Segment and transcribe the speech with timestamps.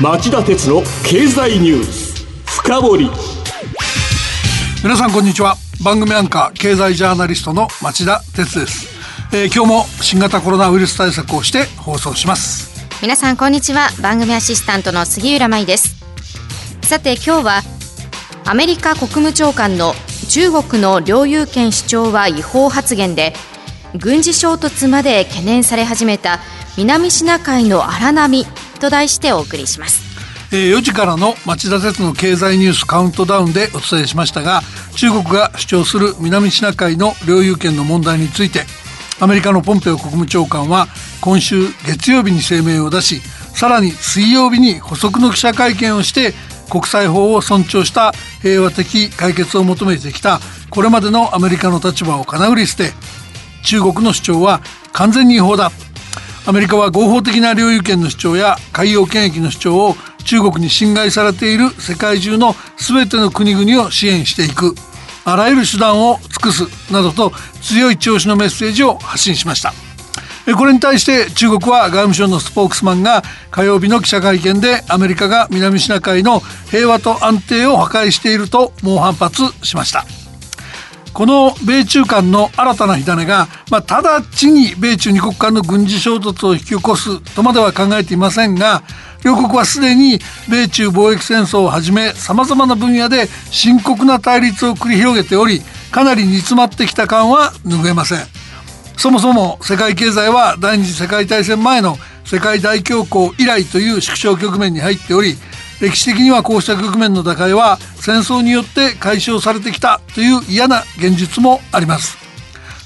[0.00, 2.24] 町田鉄の経済ニュース。
[2.46, 3.10] 深掘り。
[4.80, 5.56] 皆さんこんにちは。
[5.82, 8.86] 番組アンカー経済ジャーナリストの町田鉄です、
[9.32, 12.86] えー、今日も新型コロナウイルス対策をして放送します。
[13.02, 13.88] 皆さんこんにちは。
[14.00, 15.96] 番組アシスタントの杉浦舞です。
[16.82, 17.62] さて今日は
[18.46, 19.94] アメリカ国務長官の
[20.28, 23.32] 中国の領有権主張は違法発言で
[23.98, 26.38] 軍事衝突まで懸念され始めた
[26.76, 28.46] 南シナ海の荒波
[28.78, 30.08] と題してお送りします。
[30.50, 34.62] え4時からの町田鉄の経済ニュースカウントダウンでお伝えしましたが
[34.96, 38.62] 中国が主張する南シナ海の領有権の問題について
[39.20, 40.86] アメリカのポンペオ国務長官は
[41.20, 43.20] 今週月曜日に声明を出し
[43.54, 46.32] さらに水曜日に補足の記者会見をして
[46.70, 50.40] 国際法を尊重した平和的解決を求めてきた
[50.70, 52.92] これまでのアメリカの立場をかなぐり捨て
[53.64, 54.60] 中国の主張は
[54.92, 55.70] 完全に違法だ
[56.48, 59.94] アメリカは合法的な領有権の主張や海洋権益の主張を
[60.24, 64.74] 中国に侵害されている世界中の全ての国々を支援していく。
[65.26, 69.74] あらゆる手段を尽くすなどと強い調子のメッセージを発信しました。
[70.56, 80.06] これに対して中国は外務省のスポークスマンが火曜日の記者会見でアメリカが南シナ海の平和と安定を破壊していると猛反発しました。
[81.12, 88.82] この米中間の新たな火種が、まあ、直ちに米中二国間の軍事衝突を引き起こすとまでは考えていませんが
[89.24, 98.18] 両国はすでに米中貿易戦争をはじめさまざまな分野で深刻な対立を繰り広げておりかなり煮詰まってきた感は拭えません。
[98.98, 105.36] そもそも世界経済は第二次世界大戦前の世界大恐慌以来という縮小局面に入っており
[105.80, 112.18] 歴史的にはこうした局面の打開は戦争によって解消されてきたという嫌な現実もあります。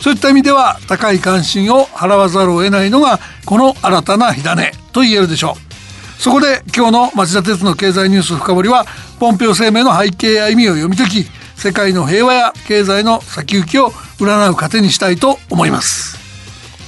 [0.01, 6.21] そういった意味では高い関心を払わざるを得ないのがこの新たな火種と言えるでしょう。
[6.21, 8.85] そこで今日の町田鉄の経済ニュース深掘りは
[9.19, 16.19] ポンペオ声明の背景や意味を読み解き世界の平和や経済の先行きを占う糧にしたいと思います。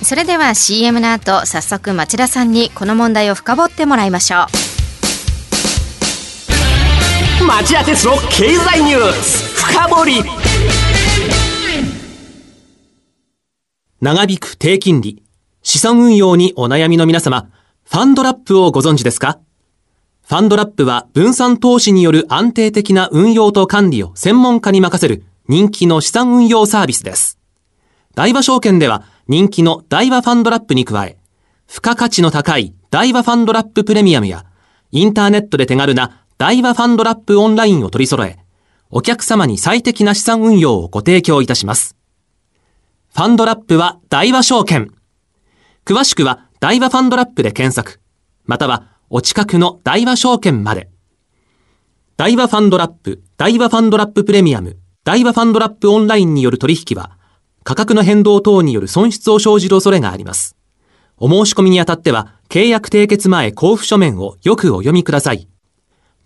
[0.03, 4.64] それでは CM の後早速町田さんにこの問題を深掘ってもらいましょう。
[7.57, 9.55] 町田鉄の経済ニュース。
[9.55, 10.25] 深掘り。
[14.01, 15.23] 長引く低金利。
[15.63, 17.49] 資産運用にお悩みの皆様
[17.85, 19.39] ファンドラップをご存知ですか？
[20.27, 27.39] ファンドラップは分散投資による安定的な運用と管理を専門家に任せる人気の資産運用サービスです。
[28.17, 31.19] 大和証券では人気の大和ファンドラップに加え、
[31.69, 34.45] 付加価値の高い大和ファンドラッププレミアムや、
[34.91, 38.39] インターネットで手軽な大和ファンドラップオンラインを取り揃え、
[38.91, 41.97] お客様に最適な資産運用をご提供いたします。
[43.15, 44.93] ファンドラップは大和証券。
[45.85, 48.01] 詳しくは大和ファンドラップで検索、
[48.47, 50.91] またはお近くの大和証券まで。
[52.17, 57.17] 大和ファンドラップ、大和ファンドラッププレミアム、大和ファンドラップオンラインによる取引は、
[57.63, 60.57] 価格の変動等による損失を生じる恐れがあります。
[61.17, 65.49] お申し込みにあたっては、契約締結前交付書面をよくお読みください。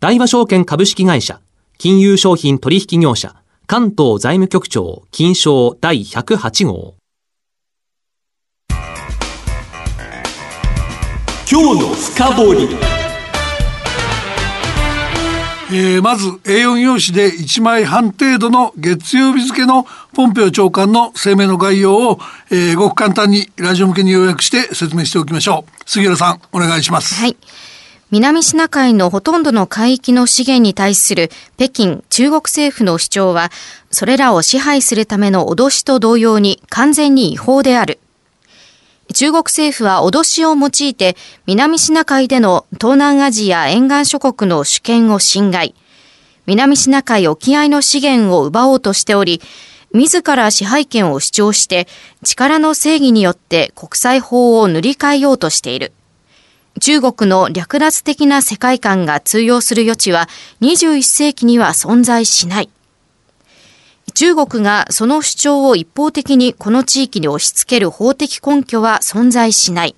[0.01, 1.41] 大和証券株式会社、
[1.77, 3.35] 金融商品取引業者、
[3.67, 6.95] 関東財務局長、金賞第108号。
[11.51, 12.69] 今日の深掘り
[15.71, 19.85] えー、まず A4 用紙で1枚半程度の月曜日付の
[20.15, 22.21] ポンペオ長官の声明の概要を、
[22.51, 25.73] えー、ごく簡単にラジオ向けに要約して説明しておきましょう。
[25.85, 27.17] 杉浦さん、お願いします。
[27.17, 27.37] はい。
[28.11, 33.51] 南シナ海のほとんどの海域の資源に対する北京中国政府の主張は、
[33.91, 37.99] それらを支配するための脅しと同様に完全に違法である。
[39.13, 41.17] 中国政府は脅しを用いて
[41.47, 45.75] 南シナ海での東南アジア沿岸諸国の主権を侵害、
[46.47, 49.43] 南シナ海沖合の資源を奪おうとしており、
[49.93, 51.87] 自ら支配権を主張して
[52.25, 55.93] 力の正義によって国際法を塗り替えようとしている。
[56.81, 60.29] 中国の略奪的な世界観が通用する余地は
[60.61, 62.71] 21世紀には存在しない。
[64.15, 69.95] 中国がその主張を一方的にこの地域に押し付ける法的根拠は存在しない。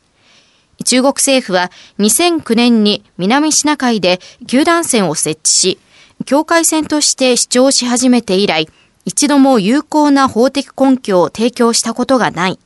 [0.85, 5.79] 中国政府は2009年に南シナ海で球団線を設置し、
[6.27, 8.69] 境界線として主張し始めて以来、
[9.05, 12.59] 一度も有効な法的根拠を提供したことがない。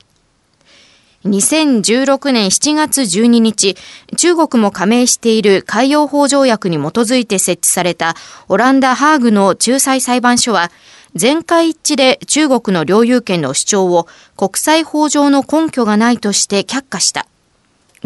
[1.24, 3.76] 2016年7月12日、
[4.16, 8.14] 中国も加盟している海洋法条約に基づいて設置された
[8.48, 10.70] オランダ・ハーグの仲裁裁判所は、
[11.14, 14.06] 全会一致で中国の領有権の主張を
[14.36, 17.26] 国際法上の根拠がないとして却下した。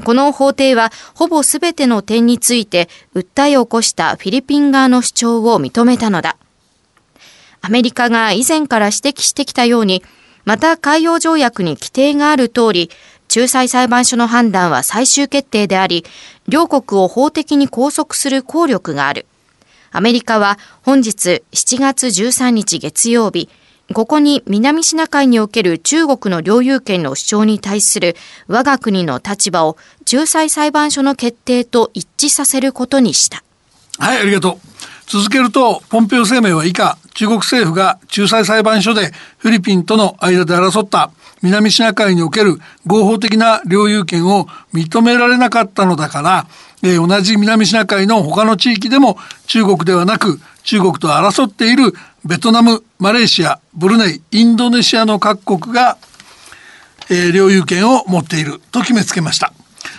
[0.04, 6.36] この法廷はほぼすべての点について訴えを起こしたフィリピン側の主張を認めたのだ。
[7.62, 10.04] アメリカが以前から指摘してきたように、
[10.48, 12.90] また海洋条約に規定がある通り、
[13.28, 16.06] 仲裁裁判所の判断は最終決定であり、
[16.48, 19.26] 両国を法的に拘束する効力がある。
[19.90, 23.50] アメリカは本日7月13日月曜日、
[23.92, 28.16] ここに南シナ海における中国の領有権の主張に対する
[28.46, 29.76] 我が国の立場を
[30.10, 33.44] 仲裁裁判所の決定と一致させることにした。
[33.98, 34.77] はい、ありがとう。
[35.08, 41.10] 続けると、ポンペオ声明は以下、中国政府が仲裁裁判所でフィリピンとの間で争った。
[41.42, 46.46] 南シナ海における合法的な領有権を認められなかったのだから、
[46.82, 49.16] えー、同じ南シナ海の他の地域でも
[49.46, 51.92] 中国ではなく中国と争っている
[52.24, 55.96] ベトナム、マレーシア、ブルネイ、インドネシアの各国が、
[57.08, 59.52] えー、領有権を持っていると決めつけました。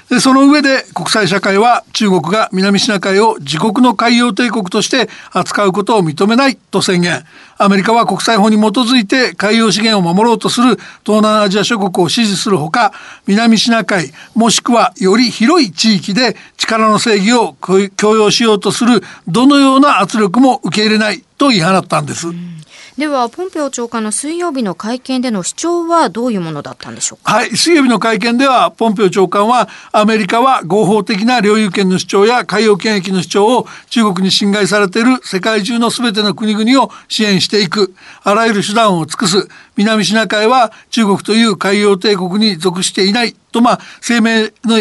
[0.10, 7.24] でその上で国際社会は中国が南シナ海を自国の海洋帝国として扱うことを認めないと宣言。
[7.60, 12.92] アメリカは国際法に基づいて海洋資源を守ろうとする東南アジア諸国を支持するほか、
[13.28, 17.56] 南シナ海もしくはより広い地域で力の正義を
[17.96, 22.30] 強要しようとするどのような圧力も受け入れないと言い放ったんです。
[22.30, 22.60] うん
[23.00, 27.34] ではポンペオ長官の水曜日の会見での主張はどういうものだったんでしょうか？
[27.34, 39.48] はい水曜日の会見ではポンペオ長官はアメリカは合法的な領有権の主張や海洋権益の主張を中国に侵害されている世界中の全ての国々を支援していくあらゆる手段を尽くす
[39.80, 44.78] 南シナ海は中国という海洋帝国に属していないとまあ声明の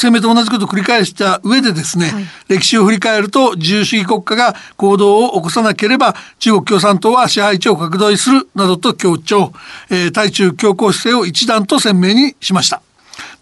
[0.00, 9.52] 声明と同じことを繰り返した上でですね、はい、歴史を振り返ると自由主義国家が行動を起こさなければ中国共産党は支配地を拡大するなどと強調、
[9.90, 12.85] えー、対中強硬姿勢を一段と鮮明にしました。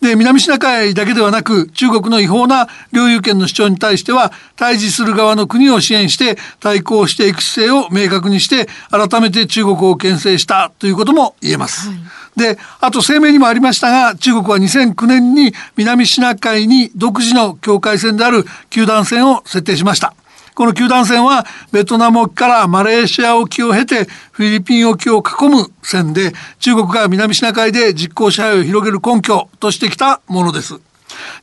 [0.05, 11.89] で南シナ海だけではなく中国の違法な領有権の主張に対しては対峙する側の国を支援して対抗していく姿勢を明確にして改めて中国を牽制したということも言えます。
[11.89, 11.99] はい
[12.35, 20.15] で、あと声明にもありましたが、中国は2009年に南シナ海に独自の境界線である九段線を設定しました。
[20.55, 30.75] この九段線はベトナム沖からマレーシア沖を経てフィリピン沖を囲む線で中国が南シナ海で実効支配を広げる根拠としてきたものです。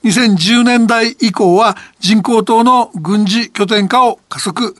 [0.04, 4.76] 2010年代以降は人工島の軍事拠点化を加速。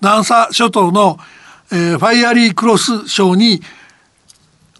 [0.00, 1.18] 南沙諸島の、
[1.72, 3.62] えー、ファイアリークロス礁に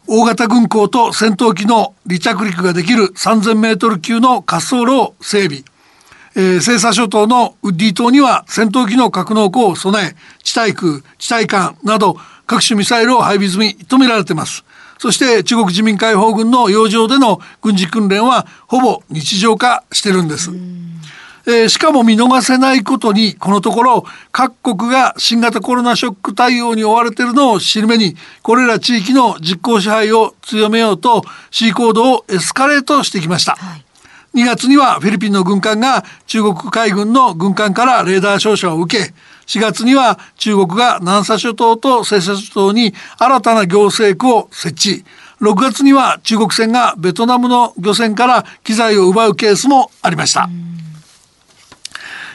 [0.08, 5.64] 大型軍港と戦闘機の離着陸ができる3000メートル級の滑走路を整備。
[6.38, 14.62] えー、西沙諸島のウッディ島には戦闘機の格納庫を備え、地対空、地対艦など各種ミサイルを配備済みと見られています。
[14.98, 20.50] そして中国人民解放軍の洋上での軍事訓練はほぼ日常化してるんです。
[21.48, 33.54] えー、しかも見逃せないことにこのところ各国が新型コロナショック対応に追われているのを知る目にこれら地域の実効支配を強めようと C 行動をエスカレートしてきました。
[33.54, 33.85] はい
[34.36, 39.14] 2月にはフィリピンの軍艦が中国海軍の軍艦からレーダー照射を受け、
[39.46, 45.04] 4月には中国が南沙諸島と西沙諸島に新たな行政区を設置。
[45.40, 50.50] 6月には中国船がベトナムの漁船から機材を奪うケースもありました。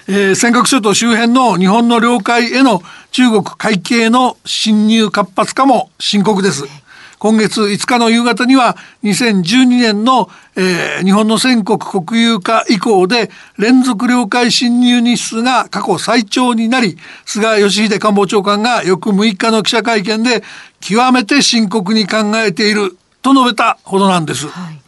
[0.08, 6.81] えー、尖閣諸島周辺の日本の領海への中国海警の侵入活発化も深刻です。
[7.22, 20.42] 今月5日の夕方には2012年の、えー、日本の全国国有化以降で連続領海侵入日数が過去最長になり菅義偉官房長官が翌6日の記者会見で
[20.80, 24.48] 極めて深刻に考えていると述べたほどなんです。
[24.48, 24.82] はい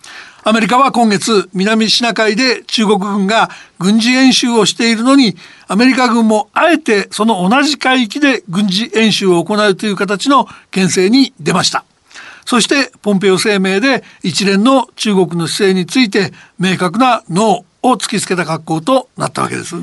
[0.45, 3.49] アメリカは今月南シナ海で中国軍が
[3.79, 5.37] 軍事演習をしているのに
[5.69, 11.85] アメリカ軍もあえてその同じ海域で軍事演習を行うという形の牽制に出ました。
[12.45, 19.75] そしてポンペオ声明で一連の中国の姿勢について明確なノーを突きつけた格好となったわけです。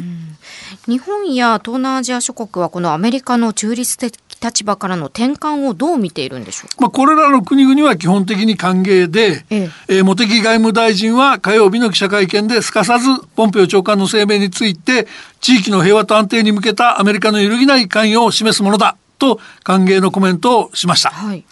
[0.86, 15.06] 日本や東南アジア諸国はこのアメリカの中立的立場からの転換をどう見ているんでしょうまあ、これらの国々は基本的に歓迎で、えええー、茂木外務大臣は火曜日の記者会見ですかさずポンペオ長官の声明について
[15.40, 21.10] 地域の平和と安定に向けたアメリカの揺るぎない関与を示すものだと歓迎のコメントをしました。
[21.10, 21.44] はい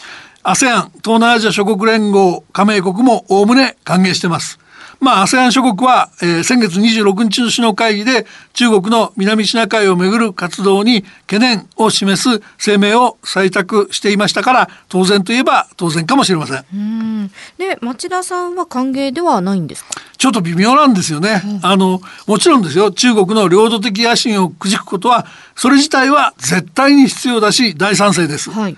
[0.50, 4.58] ASEAN 東南アジア諸国連合加盟国もおおむね歓迎してます。
[5.00, 16.64] まあ、ASEAN 諸国は、えー、先月26日の首脳会議で中国の南シナ海をめぐる活動に懸念を示す声明を採択していましたから当然といえば当然かもしれません。
[16.72, 19.90] うんで町田さんは歓迎ではないんですか？
[20.16, 28.50] ちょっと微妙なんですよね、うん、あのもちろんですよ中国の領土的野心をくじくことはそれ自体は絶対に必要だし大賛成です。
[28.50, 28.76] はい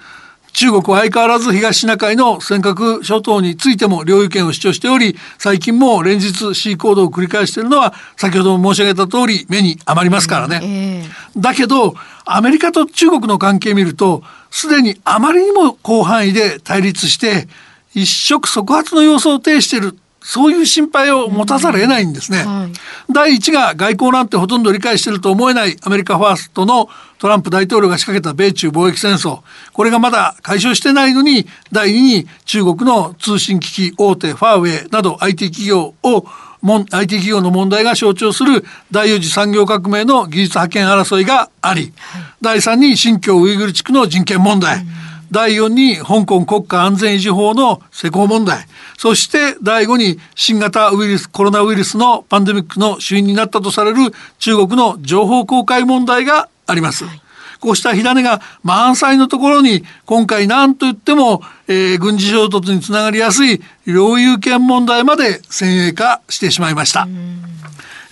[0.52, 17.49] 中国は相変わらず東シナ海の尖閣諸島についても領有権を主張しており最近も連日 C 行動を繰り返しているのは先ほども申し上げた通り目に余りますからね、えー、だけどアメリカと中国の関係を見るとすでにあまりにも広範囲で対立して
[17.95, 22.61] 一触即発の様相を呈しているそういう心配を持たざるを得ないんですね、うん。
[22.62, 22.73] はい、
[23.11, 29.41] 第一が外交なんてほとんど理解していると思えないアメリカファーストのトランプ大統領が仕掛けた米中貿易戦争。
[29.73, 36.27] これがまだ解消してないのに第二に中国の通信機器大手ファーウェイなど IT 企業を
[36.62, 45.00] IT 企業の問題が象徴する第4次産業革命の技術覇権争いがあり、はい、第3に新疆ウイグル地区の人権問題、うん
[45.31, 48.67] 第4に香港国家安全維持法の施行問題
[48.99, 53.99] そして第5に新型ウイルスコロナウイルスのパンデミックの主因になったとされる
[54.39, 57.05] 中国の情報公開問題があります。
[57.05, 57.21] はい
[57.61, 67.07] こうした火種が満載のところに今回何と言っても、えー、軍事衝突につながりやすい領有権問題まで先鋭化してしまいました。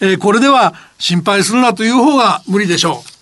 [0.00, 3.17] えー、これでは心配するなという方が無理でしょう。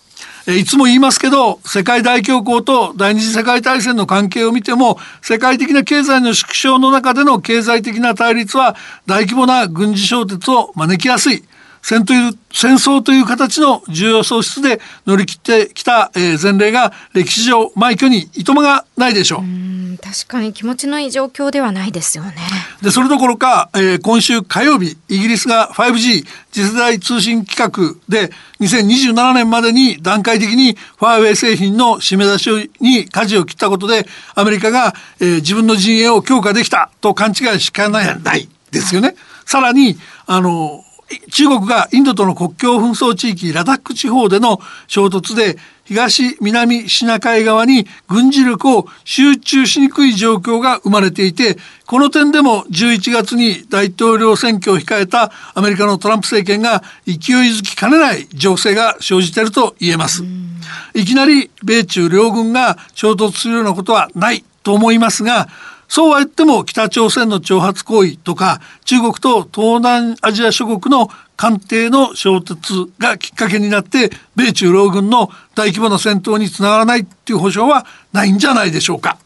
[0.55, 8.76] いつも言いますけど世界大恐慌と第二次世界大戦の関係を見ても世界的な経済の縮小の中での経済的な対立は
[9.07, 11.43] 大規模な軍事衝突を招きやすい。
[11.88, 19.43] 戦という戦争という形の重要喪失で乗り切ってきた、えー、前例が歴史上枚挙にいとまがないでしょう。
[19.43, 22.35] う確かに気持ちのいい状況ではないですよね。
[22.83, 39.14] でそれどころか、えー、今週火曜日イギリスが 5G 次世代通信規格で2027年までに段階的にファーウェイ製品の締め出しに舵を切ったことでアメリカが、えー、自分の陣営を強化できたと勘違いしかないですよね。
[39.45, 40.83] さらにあの
[41.31, 57.15] 中国がインドとの国境紛争地域ラダック地方での衝突で東南シナ海側に軍事力を集中しにくい状況が生まれていてこの点でも11月に大統領選挙を控えたアメリカのトランプ政権が勢い
[57.53, 60.25] づきかねない情勢が生じていると言えます。
[60.95, 65.47] いきなり米中両軍が衝突するようなことはないと思いますが
[65.88, 79.19] そうは言っても北朝鮮の挑発行為とか中国と東南アジア諸国の艦艇の衝突がきっかけになって米中両軍の大規模な戦闘につながらないっていう保証はないんじゃないでしょうか。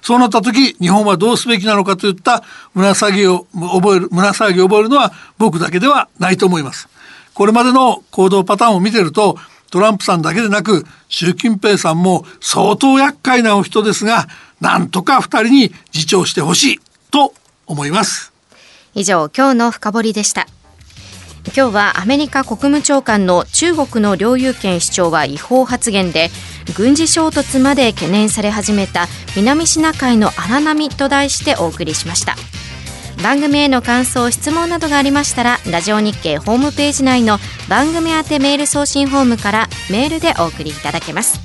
[0.00, 2.44] そうなった時日本はどうすべきなのかといった
[2.74, 6.88] 胸騒ぎを覚える胸騒ぎを覚えるのは僕だけではないと思います。
[7.34, 9.36] これまでの行動パターンを見てると
[9.70, 14.28] トランプさんだけでなく習近平さんも相当厄介なお人ですが
[14.60, 16.80] なんとか二人に自重してほしい
[17.10, 17.34] と
[17.66, 18.32] 思います。
[18.94, 20.46] 以上今日の深掘りでした。
[21.54, 26.28] 今日はアメリカ国務長官の中国の領有権主張は違法発言で
[26.76, 29.06] 軍事衝突まで懸念され始めた
[29.36, 32.34] 南シナ海の荒波と題してお送りしました。
[33.22, 41.40] 番組への感想質問などがありましたらラジオ日経ホームページ内の番組宛てメール送信フォームからメールでお送りいただけます。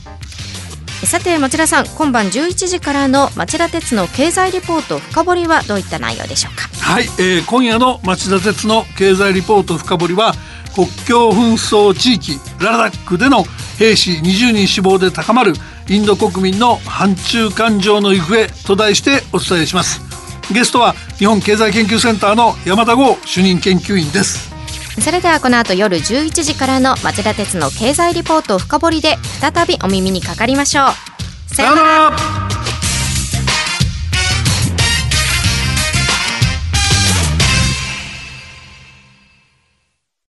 [1.06, 6.70] さて町田さん今晩11時からの町田鉄の経済リポート深掘りはどういった内容でしょうか？
[6.80, 10.34] はい、えー、今夜の町田鉄の経済リポート深掘りは
[10.76, 13.46] 国境紛争地域ラダックでの
[13.80, 15.54] 兵士20人死亡で高まる
[15.90, 20.02] インド国民の反中感情の行方と題してお伝えします。
[20.54, 24.50] ゲストは日本経済研究センターの山田剛主任研究員です。
[25.00, 31.54] それではこの後夜11時からの町田鉄の経済リポート深掘りで再びお耳にかかりましょう。
[31.54, 32.41] さようなら